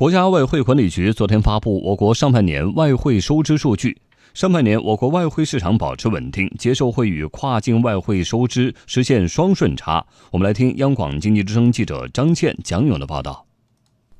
[0.00, 4.00] 国家外汇管理局昨天发布我国上半年外汇收支数据。
[4.32, 10.02] 上半年，我国外汇市场保持稳定，结售汇与跨境外汇收支实现双顺差。
[10.30, 13.44] 我们来听央广经济之声记者张倩、蒋勇的报道。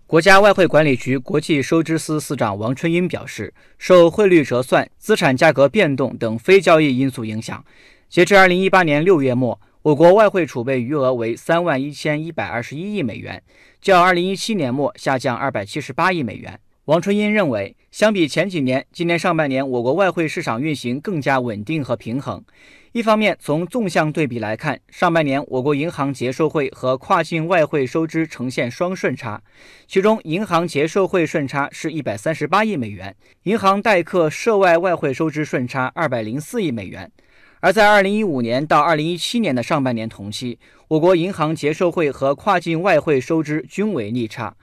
[0.07, 7.65] 国家外汇管理局国际收支司司长王春英表示，受汇率折算、资产价格变动等非交易因素影响，
[8.11, 9.59] 截至二零一八年六月末。
[9.83, 13.43] 我国外汇储备余额为三万一千一百二十一亿美元，
[13.81, 16.61] 较二零一七年末下降二百七十八亿美元。
[16.85, 22.45] 王春英认为，相比前几年，今年上半年我国外汇市场运行更加稳定和平衡。
[22.93, 29.43] 一方面，从纵向对比来看，上半年我国银行结售汇和跨境外汇收支呈现双顺差，
[29.87, 37.11] 其中银行结售汇顺差是一百三十八亿美元，银行代客涉外外汇收支顺差二百零四亿美元。
[37.63, 44.57] 而在二零一五年到二零一七年的上半年同期，我国银行结售汇和跨境外汇收支均为逆差。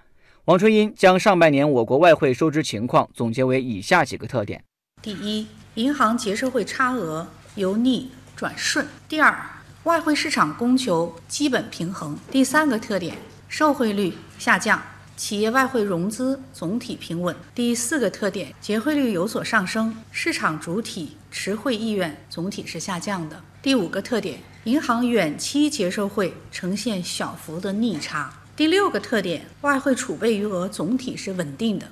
[0.46, 4.64] 王春英将上半年我国外汇收支情况总结为以下几个特点：
[5.03, 9.45] 第一，银行结售汇差额由逆转顺；第二，
[9.84, 13.16] 外汇市场供求基本平衡；第三个特点，
[13.48, 14.81] 售汇率下降。
[15.18, 17.36] 企业外汇融资总体平稳。
[17.56, 23.44] 第四个特点，结汇率有所上升，市场主体持汇意愿总体是下降的。
[23.64, 28.32] 第五个特点，银行远期结售汇呈现小幅的逆差。
[28.56, 31.88] 第六个特点，外汇储备余额总体是稳定的。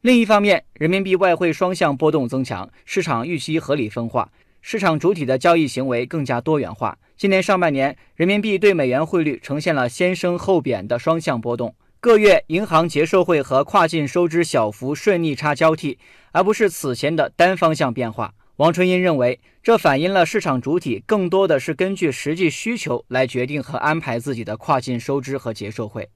[0.00, 4.30] 另一方面，人民币外汇双向波动增强，市场预期合理分化，
[4.62, 6.98] 市场主体的交易行为更加多元化。
[7.18, 11.74] 今年上半年，人民币对美元汇率呈现了先升后贬的双向波动。
[12.02, 16.00] 各月银行结售汇和跨境收支小幅顺逆差交替，
[16.32, 18.34] 而不是此前的单方向变化。
[18.56, 26.10] 王春英认为，这反映了市场主体更多的是根据实际需求来决定和安排自己的跨境收支和结售汇。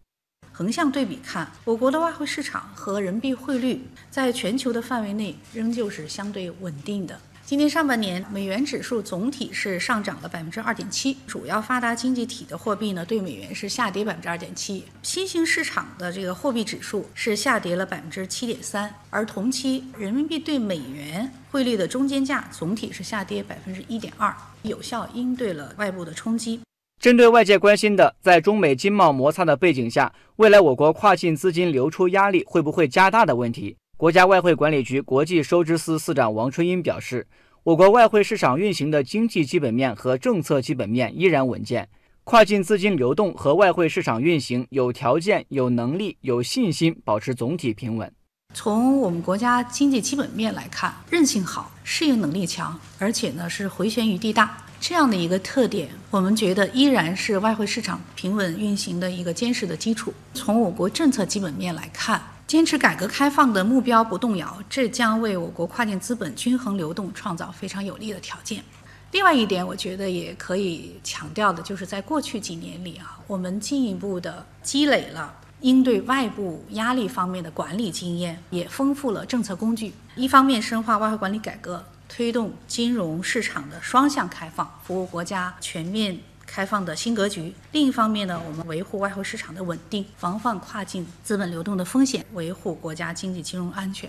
[0.51, 7.17] 横向对比看，我国的外汇市场和人民币汇率在全球的范围内仍旧是相对稳定的。
[7.47, 26.61] 今年上半年，美元指数总体是上涨了百分之二点七，主要发达经济体的货币呢对美元是下跌百分之二点七，新兴市场的这个货币指数是下跌了百分之七点三，而同期人民币对美元汇率的中间价总体是下跌百分之一点二，有效应对了外部的冲击。
[27.01, 33.77] 针对外界关心的在中美经贸摩擦的背景下，未来我国跨境资金流出压力会不会加大的问题。
[33.99, 37.27] 国家外汇管理局国际收支司司长王春英表示，
[37.63, 41.89] 我国外汇市场运行的经济基本面和政策基本面依然稳健，
[42.23, 48.13] 跨境资金流动和外汇市场运行有条件、有能力、有信心保持总体平稳。
[48.53, 60.13] 从我们国家经济基本面来看，韧性好，适应能力强，而且呢是回旋余地大，这样的一个特点，我们觉得依然是外汇市场平稳运行的一个坚实的基础。
[60.35, 62.21] 从我国政策基本面来看。
[62.47, 68.63] 坚持改革开放的目标不动摇，这将为我国跨境资本均衡流动创造非常有利的条件。
[69.11, 79.93] 另外一点，我觉得也可以强调的，就是在过去几年里啊，我们进一步的积累了应对外部压力方面的管理经验，也丰富了政策工具。
[80.15, 86.17] 一方面深化外汇管理改革，推动金融市场的双向开放，服务国家全面。
[86.47, 87.53] 开放的新格局。
[87.73, 94.09] 另一方面呢，我们维护外汇市场的稳定，防范跨境资本流动的风险，维护国家经济金融安全。